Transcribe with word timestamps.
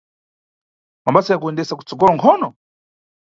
Mabasa 1.05 1.33
ya 1.33 1.39
kuyendesa 1.39 1.75
kutsogolo 1.75 2.11
khonkho? 2.23 2.47